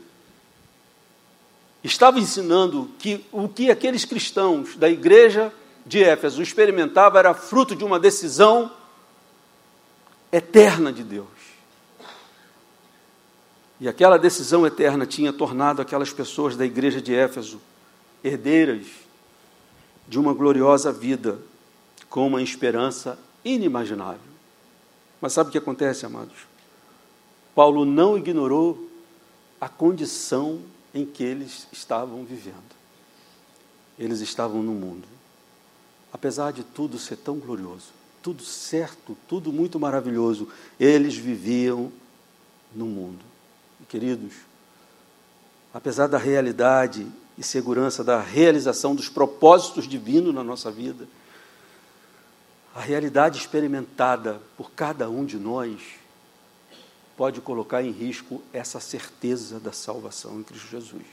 [1.82, 5.52] estava ensinando que o que aqueles cristãos da igreja
[5.84, 8.72] de Éfeso experimentavam era fruto de uma decisão
[10.32, 11.26] eterna de Deus.
[13.78, 17.60] E aquela decisão eterna tinha tornado aquelas pessoas da igreja de Éfeso
[18.26, 18.86] herdeiras
[20.08, 21.38] de uma gloriosa vida
[22.08, 24.20] com uma esperança inimaginável.
[25.20, 26.46] Mas sabe o que acontece, amados?
[27.54, 28.90] Paulo não ignorou
[29.60, 30.60] a condição
[30.92, 32.76] em que eles estavam vivendo.
[33.98, 35.06] Eles estavam no mundo.
[36.12, 41.92] Apesar de tudo ser tão glorioso, tudo certo, tudo muito maravilhoso, eles viviam
[42.74, 43.24] no mundo.
[43.80, 44.34] E, queridos,
[45.72, 51.06] apesar da realidade e segurança da realização dos propósitos divinos na nossa vida,
[52.74, 55.80] a realidade experimentada por cada um de nós
[57.16, 61.06] pode colocar em risco essa certeza da salvação em Cristo Jesus.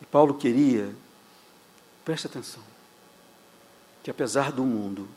[0.00, 0.94] E Paulo queria,
[2.04, 2.62] preste atenção,
[4.02, 5.08] que apesar do mundo,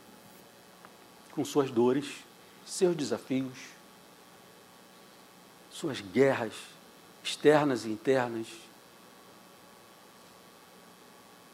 [1.32, 2.06] com suas dores,
[2.66, 3.58] seus desafios,
[5.70, 6.54] suas guerras
[7.22, 8.46] externas e internas,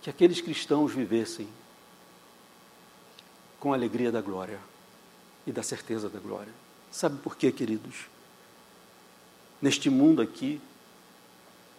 [0.02, 1.46] que que aqueles cristãos vivessem
[3.60, 4.58] com a alegria da glória
[5.46, 6.52] e da certeza da glória.
[6.90, 8.06] Sabe por quê, queridos?
[9.60, 10.62] Neste mundo aqui,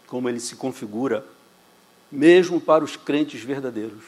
[0.06, 1.26] como ele se configura,
[2.12, 4.04] mesmo para os crentes verdadeiros,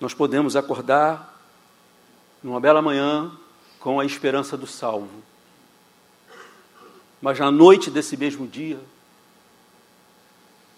[0.00, 1.40] nós podemos acordar
[2.42, 3.30] numa bela manhã
[3.78, 5.22] com a esperança do salvo.
[7.20, 8.80] Mas na noite desse mesmo dia,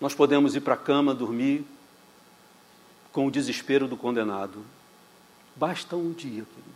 [0.00, 1.64] nós podemos ir para a cama dormir
[3.12, 4.64] com o desespero do condenado.
[5.54, 6.72] Basta um dia, queridos.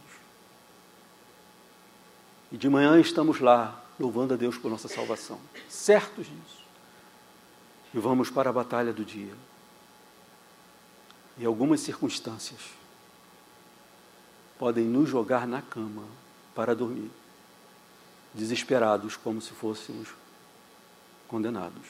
[2.53, 6.65] E de manhã estamos lá, louvando a Deus por nossa salvação, certos disso.
[7.93, 9.35] E vamos para a batalha do dia.
[11.39, 12.61] E algumas circunstâncias
[14.59, 16.05] podem nos jogar na cama
[16.55, 17.11] para dormir,
[18.37, 20.09] desesperados, como se fôssemos
[21.27, 21.87] condenados.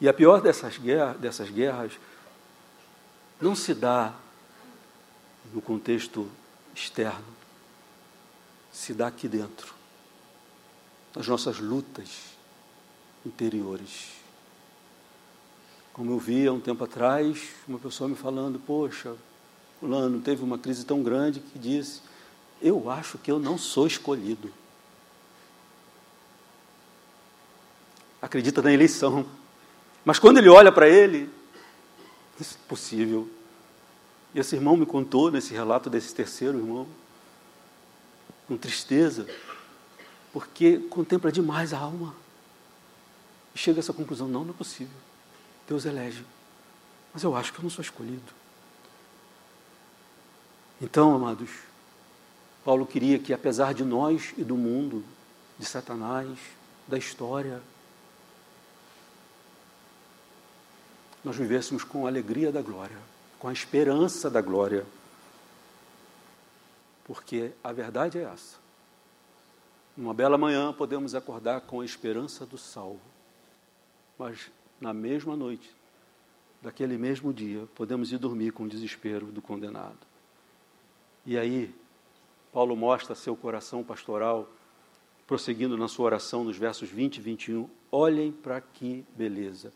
[0.00, 1.92] E a pior dessas guerras, dessas guerras
[3.40, 4.14] não se dá
[5.52, 6.30] no contexto
[6.74, 7.24] externo,
[8.72, 9.74] se dá aqui dentro,
[11.14, 12.08] nas nossas lutas
[13.26, 14.12] interiores.
[15.92, 19.14] Como eu vi há um tempo atrás, uma pessoa me falando, poxa,
[19.78, 22.00] fulano teve uma crise tão grande que disse,
[22.62, 24.52] eu acho que eu não sou escolhido.
[28.22, 29.26] Acredita na eleição.
[30.04, 31.28] Mas quando ele olha para ele,
[32.40, 33.28] isso é possível.
[34.32, 36.86] E esse irmão me contou nesse relato desse terceiro irmão,
[38.48, 39.26] com tristeza,
[40.32, 42.14] porque contempla demais a alma.
[43.54, 44.96] E chega a essa conclusão: não, não é possível.
[45.68, 46.24] Deus elege.
[47.12, 48.32] Mas eu acho que eu não sou escolhido.
[50.80, 51.50] Então, amados,
[52.64, 55.04] Paulo queria que, apesar de nós e do mundo,
[55.58, 56.38] de Satanás,
[56.88, 57.62] da história,
[61.24, 62.98] nós vivêssemos com a alegria da glória,
[63.38, 64.84] com a esperança da glória.
[67.04, 68.56] Porque a verdade é essa.
[69.96, 73.00] Numa bela manhã podemos acordar com a esperança do salvo,
[74.18, 75.70] mas na mesma noite,
[76.60, 79.98] daquele mesmo dia, podemos ir dormir com o desespero do condenado.
[81.24, 81.72] E aí,
[82.52, 84.48] Paulo mostra seu coração pastoral,
[85.26, 87.68] prosseguindo na sua oração nos versos 20 e 21.
[87.90, 89.72] Olhem para que beleza.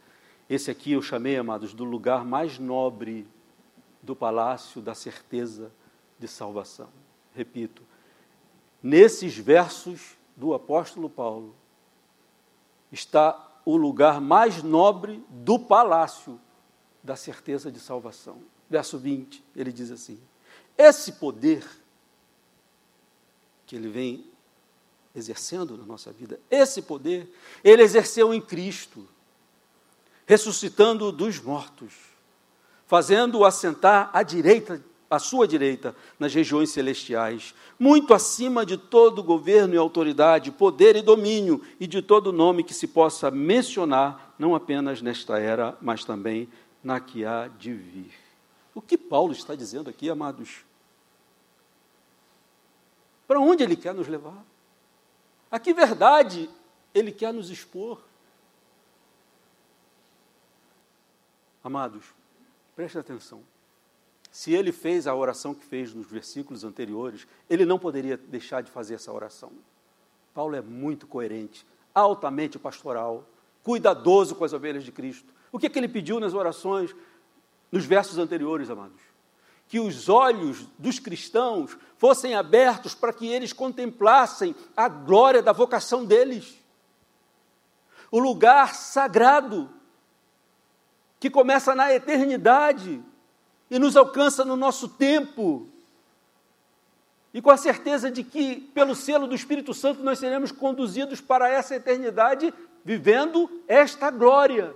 [0.48, 3.26] Esse aqui eu chamei, amados, do lugar mais nobre
[4.00, 5.72] do palácio da certeza
[6.18, 6.88] de salvação.
[7.34, 7.82] Repito,
[8.82, 11.54] nesses versos do apóstolo Paulo
[12.92, 16.40] está o lugar mais nobre do palácio
[17.02, 18.40] da certeza de salvação.
[18.70, 20.20] Verso 20, ele diz assim:
[20.78, 21.66] Esse poder
[23.66, 24.30] que ele vem
[25.12, 27.28] exercendo na nossa vida, esse poder,
[27.64, 29.08] ele exerceu em Cristo
[30.26, 31.94] ressuscitando dos mortos,
[32.86, 39.74] fazendo-o assentar à direita, à sua direita, nas regiões celestiais, muito acima de todo governo
[39.74, 45.00] e autoridade, poder e domínio, e de todo nome que se possa mencionar, não apenas
[45.00, 46.48] nesta era, mas também
[46.82, 48.12] na que há de vir.
[48.74, 50.64] O que Paulo está dizendo aqui, amados?
[53.26, 54.44] Para onde ele quer nos levar?
[55.50, 56.50] A que verdade
[56.92, 58.00] ele quer nos expor?
[61.66, 62.04] Amados,
[62.76, 63.40] preste atenção.
[64.30, 68.70] Se ele fez a oração que fez nos versículos anteriores, ele não poderia deixar de
[68.70, 69.50] fazer essa oração.
[70.32, 73.24] Paulo é muito coerente, altamente pastoral,
[73.64, 75.34] cuidadoso com as ovelhas de Cristo.
[75.50, 76.94] O que, é que ele pediu nas orações,
[77.72, 79.00] nos versos anteriores, amados?
[79.66, 86.04] Que os olhos dos cristãos fossem abertos para que eles contemplassem a glória da vocação
[86.04, 86.62] deles.
[88.08, 89.74] O lugar sagrado
[91.18, 93.02] que começa na eternidade
[93.70, 95.68] e nos alcança no nosso tempo.
[97.32, 101.48] E com a certeza de que, pelo selo do Espírito Santo, nós seremos conduzidos para
[101.48, 102.52] essa eternidade
[102.84, 104.74] vivendo esta glória.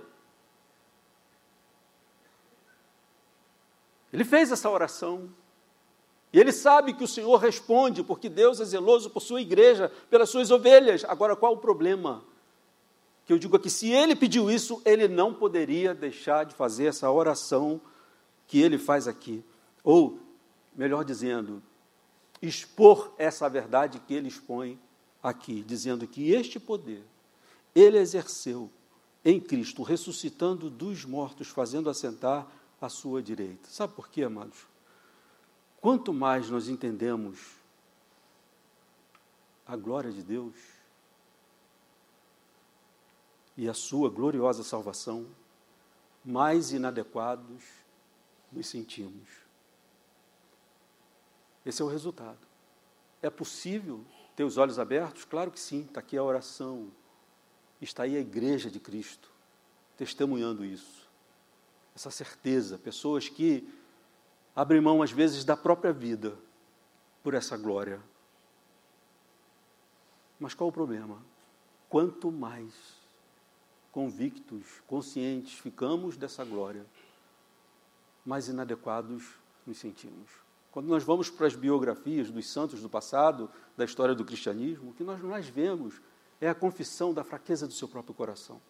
[4.11, 5.29] Ele fez essa oração.
[6.33, 10.29] E ele sabe que o Senhor responde, porque Deus é zeloso por sua igreja, pelas
[10.29, 11.03] suas ovelhas.
[11.05, 12.23] Agora, qual o problema?
[13.25, 17.09] Que eu digo aqui, se ele pediu isso, ele não poderia deixar de fazer essa
[17.09, 17.79] oração
[18.47, 19.43] que ele faz aqui.
[19.83, 20.19] Ou,
[20.75, 21.61] melhor dizendo,
[22.41, 24.79] expor essa verdade que ele expõe
[25.21, 27.03] aqui, dizendo que este poder
[27.73, 28.69] ele exerceu
[29.23, 32.47] em Cristo, ressuscitando dos mortos, fazendo assentar
[32.81, 33.69] à sua direita.
[33.69, 34.67] Sabe por quê, amados?
[35.79, 37.39] Quanto mais nós entendemos
[39.65, 40.55] a glória de Deus,
[43.61, 45.27] e a sua gloriosa salvação,
[46.25, 47.63] mais inadequados
[48.51, 49.29] nos sentimos.
[51.63, 52.39] Esse é o resultado.
[53.21, 54.03] É possível
[54.35, 55.25] ter os olhos abertos?
[55.25, 56.91] Claro que sim, está aqui a oração,
[57.79, 59.31] está aí a igreja de Cristo,
[59.95, 61.07] testemunhando isso.
[61.95, 63.71] Essa certeza, pessoas que
[64.55, 66.35] abrem mão, às vezes, da própria vida
[67.21, 68.01] por essa glória.
[70.39, 71.23] Mas qual o problema?
[71.87, 73.00] Quanto mais
[73.91, 76.85] convictos, conscientes ficamos dessa glória,
[78.25, 80.29] mais inadequados nos sentimos.
[80.71, 84.93] Quando nós vamos para as biografias dos santos do passado, da história do cristianismo, o
[84.93, 86.01] que nós mais vemos
[86.39, 88.61] é a confissão da fraqueza do seu próprio coração,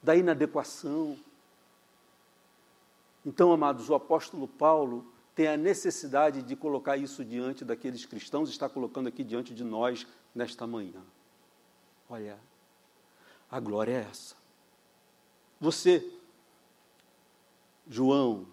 [0.00, 1.18] da inadequação.
[3.26, 8.68] Então, amados, o apóstolo Paulo tem a necessidade de colocar isso diante daqueles cristãos, está
[8.68, 11.02] colocando aqui diante de nós nesta manhã.
[12.08, 12.38] Olha,
[13.50, 14.39] a glória é essa.
[15.60, 16.10] Você,
[17.86, 18.46] João,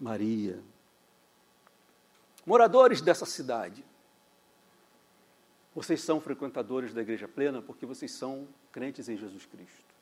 [0.00, 0.60] Maria,
[2.44, 3.84] moradores dessa cidade,
[5.74, 9.94] vocês são frequentadores da igreja plena porque vocês são crentes em Jesus Cristo.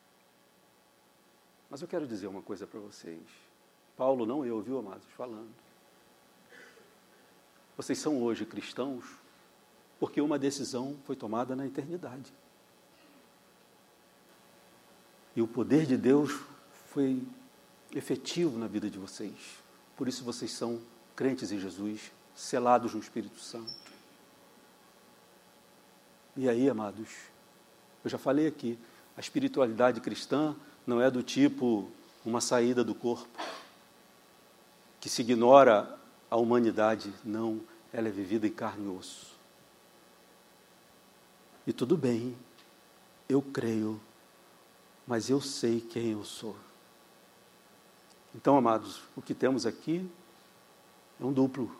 [1.69, 3.21] Mas eu quero dizer uma coisa para vocês.
[3.95, 5.53] Paulo, não eu, viu, amados, falando.
[7.75, 9.05] Vocês são hoje cristãos
[9.99, 12.33] porque uma decisão foi tomada na eternidade.
[15.37, 16.35] E o poder de Deus
[16.87, 17.21] foi
[17.93, 19.35] efetivo na vida de vocês.
[19.95, 20.81] Por isso vocês são
[21.15, 23.71] crentes em Jesus, selados no Espírito Santo.
[26.35, 27.09] E aí, amados,
[28.03, 28.79] eu já falei aqui,
[29.15, 30.55] a espiritualidade cristã
[30.87, 31.87] não é do tipo
[32.25, 33.39] uma saída do corpo,
[34.99, 35.99] que se ignora
[36.31, 37.61] a humanidade, não,
[37.93, 39.35] ela é vivida em carne e osso.
[41.67, 42.35] E tudo bem,
[43.29, 44.01] eu creio
[45.07, 46.55] mas eu sei quem eu sou.
[48.35, 50.07] Então, amados, o que temos aqui
[51.19, 51.71] é um duplo.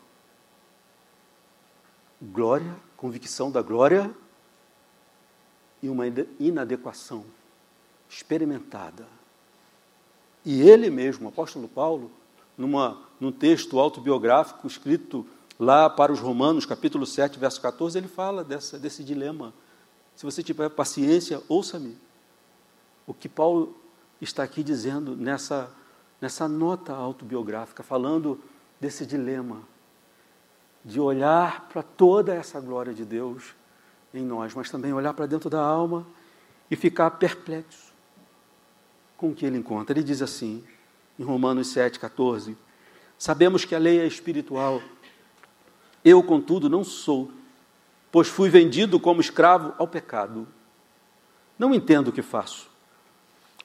[2.22, 4.10] Glória, convicção da glória
[5.84, 6.06] e uma
[6.40, 7.26] inadequação
[8.10, 9.06] experimentada.
[10.44, 12.10] E ele mesmo, o apóstolo Paulo,
[12.58, 15.28] numa, num texto autobiográfico escrito
[15.60, 19.54] lá para os Romanos, capítulo 7, verso 14, ele fala dessa, desse dilema.
[20.16, 22.07] Se você tiver paciência, ouça-me
[23.08, 23.74] o que Paulo
[24.20, 25.72] está aqui dizendo nessa,
[26.20, 28.40] nessa nota autobiográfica, falando
[28.80, 29.62] desse dilema
[30.84, 33.56] de olhar para toda essa glória de Deus
[34.14, 36.06] em nós, mas também olhar para dentro da alma
[36.70, 37.94] e ficar perplexo
[39.16, 39.98] com o que ele encontra.
[39.98, 40.64] Ele diz assim,
[41.18, 42.56] em Romanos 7,14:
[43.18, 44.82] Sabemos que a lei é espiritual,
[46.04, 47.32] eu, contudo, não sou,
[48.12, 50.48] pois fui vendido como escravo ao pecado.
[51.58, 52.77] Não entendo o que faço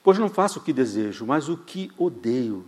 [0.03, 2.65] Pois não faço o que desejo, mas o que odeio.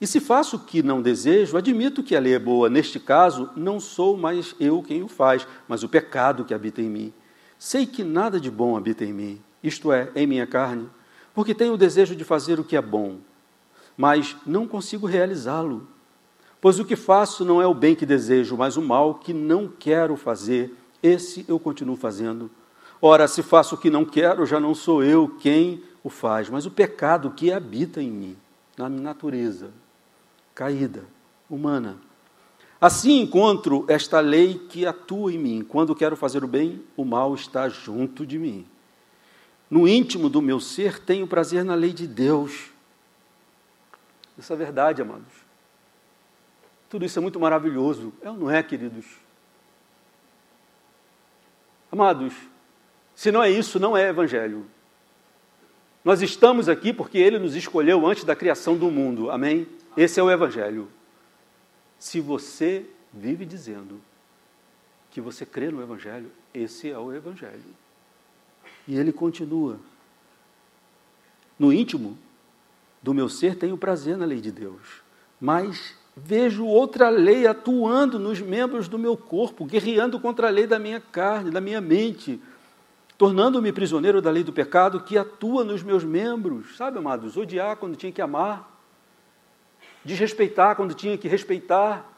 [0.00, 2.68] E se faço o que não desejo, admito que a lei é boa.
[2.68, 6.90] Neste caso, não sou mais eu quem o faz, mas o pecado que habita em
[6.90, 7.12] mim.
[7.58, 10.88] Sei que nada de bom habita em mim, isto é, em minha carne,
[11.32, 13.18] porque tenho o desejo de fazer o que é bom,
[13.96, 15.86] mas não consigo realizá-lo.
[16.60, 19.68] Pois o que faço não é o bem que desejo, mas o mal que não
[19.68, 22.50] quero fazer, esse eu continuo fazendo.
[23.00, 26.66] Ora, se faço o que não quero, já não sou eu quem o faz, mas
[26.66, 28.36] o pecado que habita em mim,
[28.76, 29.70] na minha natureza
[30.54, 31.04] caída,
[31.48, 31.96] humana.
[32.80, 35.64] Assim encontro esta lei que atua em mim.
[35.66, 38.66] Quando quero fazer o bem, o mal está junto de mim.
[39.70, 42.70] No íntimo do meu ser, tenho prazer na lei de Deus.
[44.38, 45.32] Isso é verdade, amados.
[46.90, 48.12] Tudo isso é muito maravilhoso.
[48.20, 49.06] É ou não é, queridos?
[51.90, 52.34] Amados,
[53.14, 54.66] se não é isso, não é evangelho.
[56.04, 59.30] Nós estamos aqui porque Ele nos escolheu antes da criação do mundo.
[59.30, 59.66] Amém?
[59.96, 60.88] Esse é o Evangelho.
[61.98, 64.00] Se você vive dizendo
[65.10, 67.62] que você crê no Evangelho, esse é o Evangelho.
[68.86, 69.78] E ele continua.
[71.58, 72.18] No íntimo
[73.02, 75.02] do meu ser tenho prazer na lei de Deus,
[75.40, 80.78] mas vejo outra lei atuando nos membros do meu corpo, guerreando contra a lei da
[80.78, 82.40] minha carne, da minha mente
[83.16, 86.76] tornando-me prisioneiro da lei do pecado que atua nos meus membros.
[86.76, 88.80] Sabe, amados, odiar quando tinha que amar,
[90.04, 92.10] desrespeitar quando tinha que respeitar.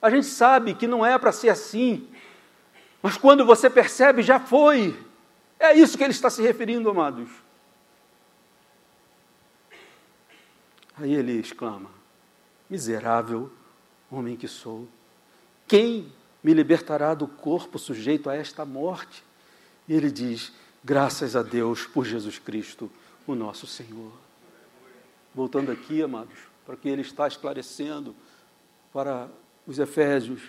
[0.00, 2.08] A gente sabe que não é para ser assim,
[3.02, 4.98] mas quando você percebe, já foi.
[5.58, 7.30] É isso que ele está se referindo, amados.
[10.96, 11.90] Aí ele exclama:
[12.68, 13.50] Miserável
[14.10, 14.86] homem que sou,
[15.66, 16.12] quem
[16.42, 19.24] me libertará do corpo sujeito a esta morte?
[19.88, 22.90] E ele diz: Graças a Deus por Jesus Cristo,
[23.26, 24.12] o nosso Senhor.
[25.34, 28.14] Voltando aqui, amados, para que ele está esclarecendo
[28.92, 29.28] para
[29.66, 30.40] os Efésios,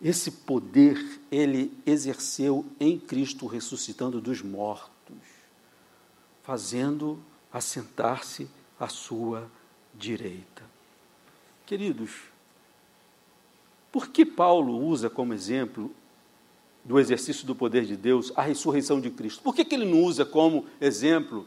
[0.00, 5.16] esse poder ele exerceu em Cristo ressuscitando dos mortos,
[6.42, 7.18] fazendo
[7.52, 9.50] assentar-se à sua
[9.94, 10.62] direita.
[11.66, 12.12] Queridos,
[13.90, 15.92] por que Paulo usa como exemplo
[16.88, 19.42] do exercício do poder de Deus a ressurreição de Cristo?
[19.42, 21.46] Por que, que ele não usa como exemplo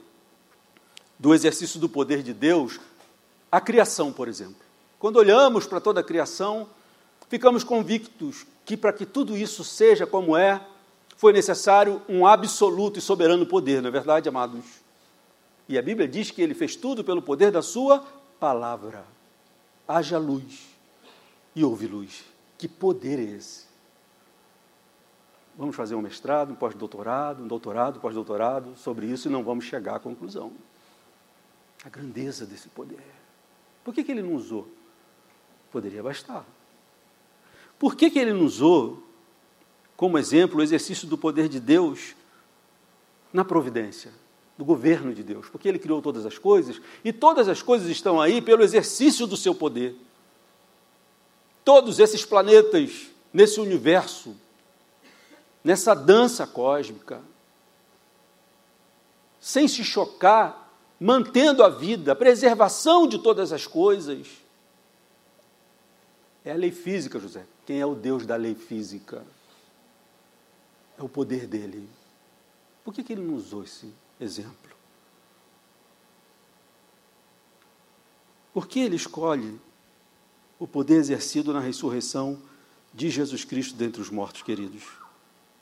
[1.18, 2.80] do exercício do poder de Deus
[3.52, 4.62] a criação, por exemplo?
[5.00, 6.70] Quando olhamos para toda a criação,
[7.28, 10.62] ficamos convictos que para que tudo isso seja como é,
[11.18, 14.64] foi necessário um absoluto e soberano poder, não é verdade, amados?
[15.68, 18.06] E a Bíblia diz que ele fez tudo pelo poder da sua
[18.40, 19.04] palavra.
[19.88, 20.68] Haja luz
[21.56, 22.26] e houve luz.
[22.60, 23.71] Que poder é esse?
[25.62, 29.98] Vamos fazer um mestrado, um pós-doutorado, um doutorado, pós-doutorado sobre isso e não vamos chegar
[29.98, 30.52] à conclusão.
[31.86, 33.04] A grandeza desse poder.
[33.84, 34.68] Por que, que ele não usou?
[35.72, 36.44] Poderia bastar.
[37.78, 39.04] Por que, que ele não usou
[39.96, 42.16] como exemplo o exercício do poder de Deus
[43.32, 44.12] na providência,
[44.58, 45.48] do governo de Deus?
[45.48, 49.38] Porque ele criou todas as coisas e todas as coisas estão aí pelo exercício do
[49.38, 49.96] seu poder
[51.64, 54.36] todos esses planetas nesse universo,
[55.64, 57.22] nessa dança cósmica,
[59.40, 64.28] sem se chocar, mantendo a vida, a preservação de todas as coisas.
[66.46, 67.46] É a lei física, José.
[67.66, 69.24] Quem é o Deus da lei física?
[70.98, 71.90] É o poder dele.
[72.84, 74.72] Por que, que ele não usou esse exemplo?
[78.54, 79.60] Por que ele escolhe
[80.62, 82.40] o poder exercido na ressurreição
[82.94, 84.84] de Jesus Cristo dentre os mortos, queridos.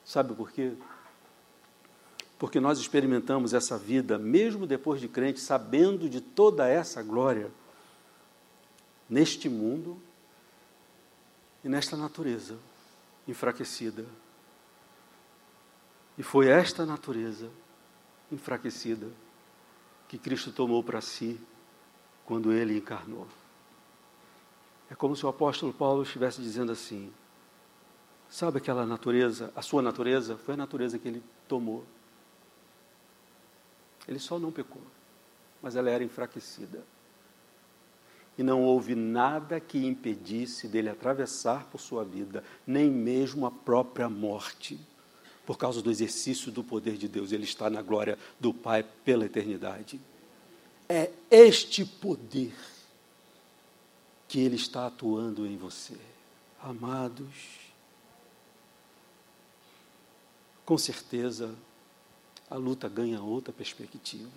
[0.10, 0.74] Sabe por quê?
[2.40, 7.52] Porque nós experimentamos essa vida, mesmo depois de crente, sabendo de toda essa glória,
[9.08, 10.02] neste mundo
[11.64, 12.58] e nesta natureza
[13.28, 14.04] enfraquecida.
[16.18, 17.48] E foi esta natureza
[18.32, 19.06] enfraquecida
[20.08, 21.40] que Cristo tomou para si
[22.26, 23.28] quando ele encarnou.
[24.90, 27.14] É como se o apóstolo Paulo estivesse dizendo assim:
[28.30, 31.84] sabe aquela natureza, a sua natureza, foi a natureza que ele tomou.
[34.08, 34.82] Ele só não pecou,
[35.62, 36.84] mas ela era enfraquecida.
[38.38, 44.10] E não houve nada que impedisse dele atravessar por sua vida, nem mesmo a própria
[44.10, 44.80] morte,
[45.46, 47.32] por causa do exercício do poder de Deus.
[47.32, 50.00] Ele está na glória do Pai pela eternidade.
[50.88, 52.54] É este poder
[54.28, 55.98] que Ele está atuando em você.
[56.62, 57.69] Amados,
[60.70, 61.56] com certeza
[62.48, 64.30] a luta ganha outra perspectiva.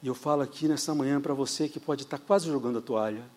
[0.00, 3.28] E eu falo aqui nessa manhã para você que pode estar quase jogando a toalha.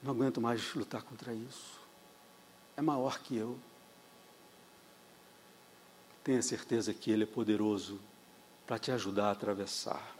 [0.00, 1.80] Não aguento mais lutar contra isso.
[2.76, 3.58] É maior que eu.
[6.22, 7.98] Tenha certeza que Ele é poderoso
[8.64, 10.16] para te ajudar a atravessar.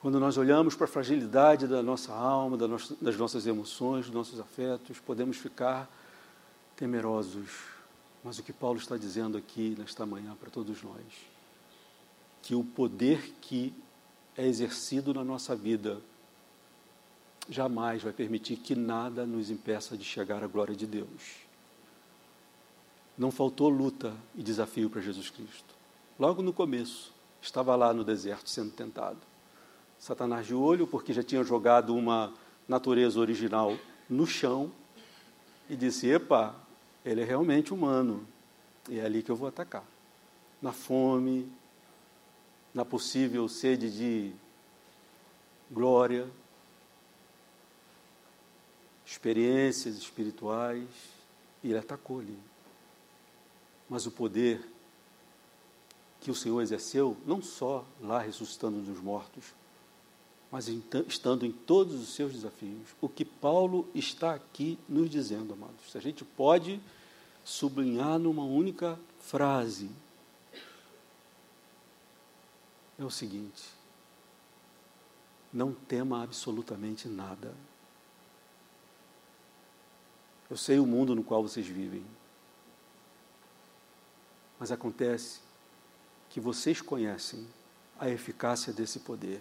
[0.00, 4.98] Quando nós olhamos para a fragilidade da nossa alma, das nossas emoções, dos nossos afetos,
[4.98, 5.90] podemos ficar
[6.74, 7.50] temerosos.
[8.24, 11.04] Mas o que Paulo está dizendo aqui nesta manhã para todos nós,
[12.42, 13.74] que o poder que
[14.36, 16.00] é exercido na nossa vida
[17.46, 21.40] jamais vai permitir que nada nos impeça de chegar à glória de Deus.
[23.18, 25.74] Não faltou luta e desafio para Jesus Cristo.
[26.18, 29.29] Logo no começo, estava lá no deserto sendo tentado.
[30.00, 32.32] Satanás de olho, porque já tinha jogado uma
[32.66, 33.76] natureza original
[34.08, 34.72] no chão
[35.68, 36.56] e disse: Epa,
[37.04, 38.26] ele é realmente humano,
[38.88, 39.84] e é ali que eu vou atacar.
[40.60, 41.52] Na fome,
[42.72, 44.32] na possível sede de
[45.70, 46.26] glória,
[49.04, 50.88] experiências espirituais,
[51.62, 52.38] e ele atacou ali.
[53.86, 54.66] Mas o poder
[56.20, 59.59] que o Senhor exerceu, não só lá ressuscitando dos mortos,
[60.50, 60.68] mas
[61.06, 62.88] estando em todos os seus desafios.
[63.00, 66.80] O que Paulo está aqui nos dizendo, amados, a gente pode
[67.44, 69.88] sublinhar numa única frase,
[72.98, 73.64] é o seguinte:
[75.52, 77.54] não tema absolutamente nada.
[80.50, 82.04] Eu sei o mundo no qual vocês vivem,
[84.58, 85.40] mas acontece
[86.28, 87.46] que vocês conhecem
[88.00, 89.40] a eficácia desse poder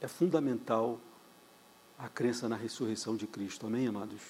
[0.00, 1.00] é fundamental
[1.98, 3.66] a crença na ressurreição de Cristo.
[3.66, 4.20] Amém, amados?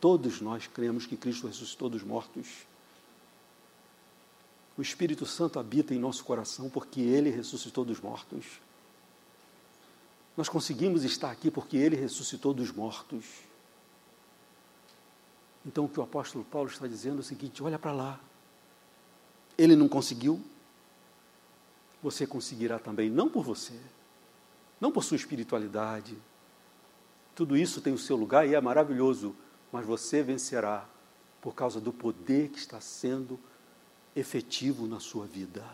[0.00, 2.66] Todos nós cremos que Cristo ressuscitou dos mortos
[4.76, 8.60] O Espírito Santo habita em nosso coração porque ele ressuscitou dos mortos.
[10.36, 13.24] Nós conseguimos estar aqui porque ele ressuscitou dos mortos.
[15.64, 18.20] Então, o que o apóstolo Paulo está dizendo é o seguinte: olha para lá.
[19.58, 20.40] Ele não conseguiu,
[22.02, 23.78] você conseguirá também, não por você,
[24.82, 26.18] não por sua espiritualidade.
[27.36, 29.32] Tudo isso tem o seu lugar e é maravilhoso,
[29.70, 30.84] mas você vencerá
[31.40, 33.38] por causa do poder que está sendo
[34.16, 35.64] efetivo na sua vida.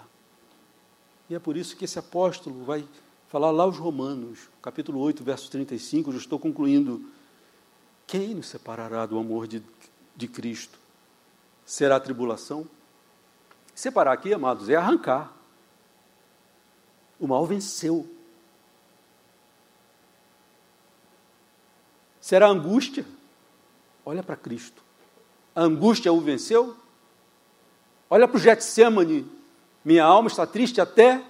[1.30, 2.86] E é por isso que esse apóstolo vai
[3.28, 7.02] falar lá aos Romanos, capítulo 8, verso 35, já estou concluindo.
[8.06, 9.62] Quem nos separará do amor de,
[10.14, 10.78] de Cristo?
[11.64, 12.68] Será a tribulação?
[13.74, 15.34] Separar aqui, amados, é arrancar.
[17.18, 18.17] O mal venceu.
[22.28, 23.06] Será angústia?
[24.04, 24.82] Olha para Cristo.
[25.54, 26.76] A angústia o venceu?
[28.10, 29.26] Olha para o Getsemane.
[29.82, 31.24] Minha alma está triste até.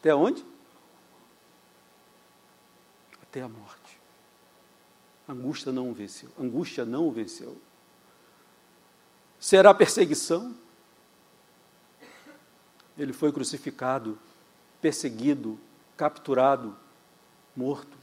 [0.00, 0.44] Até onde?
[3.22, 4.00] Até a morte.
[5.28, 6.28] A angústia não o venceu.
[6.36, 7.56] A angústia não o venceu.
[9.38, 10.56] Será perseguição?
[12.98, 14.18] Ele foi crucificado,
[14.82, 15.56] perseguido,
[15.96, 16.76] capturado,
[17.54, 17.97] morto.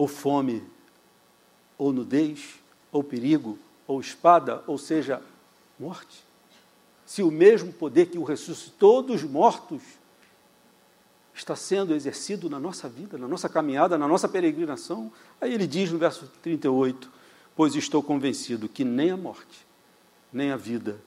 [0.00, 0.62] Ou fome,
[1.76, 2.54] ou nudez,
[2.90, 5.22] ou perigo, ou espada, ou seja,
[5.78, 6.24] morte.
[7.04, 9.82] Se o mesmo poder que o ressuscitou dos mortos
[11.34, 15.92] está sendo exercido na nossa vida, na nossa caminhada, na nossa peregrinação, aí ele diz
[15.92, 17.12] no verso 38:
[17.54, 19.66] Pois estou convencido que nem a morte,
[20.32, 20.98] nem a vida,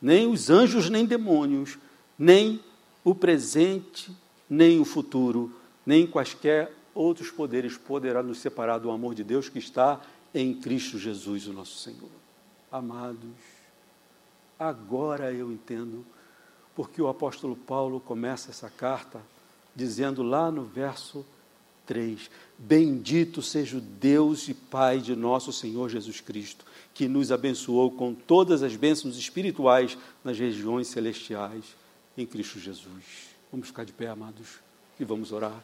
[0.00, 1.78] nem os anjos, nem demônios,
[2.18, 2.58] nem
[3.04, 4.10] o presente,
[4.48, 9.58] nem o futuro, nem quaisquer outros poderes poderá nos separar do amor de Deus que
[9.58, 10.00] está
[10.34, 12.10] em Cristo Jesus, o nosso Senhor.
[12.70, 13.30] Amados,
[14.58, 16.04] agora eu entendo
[16.74, 19.20] porque o apóstolo Paulo começa essa carta
[19.74, 21.26] dizendo lá no verso
[21.86, 26.64] 3: Bendito seja o Deus e Pai de nosso Senhor Jesus Cristo,
[26.94, 31.64] que nos abençoou com todas as bênçãos espirituais nas regiões celestiais
[32.16, 33.30] em Cristo Jesus.
[33.50, 34.60] Vamos ficar de pé, amados,
[34.98, 35.60] e vamos orar.